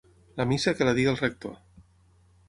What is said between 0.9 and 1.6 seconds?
digui el rector.